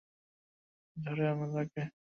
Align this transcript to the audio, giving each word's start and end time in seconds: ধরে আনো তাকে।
ধরে 0.97 1.23
আনো 1.31 1.45
তাকে। 1.53 1.81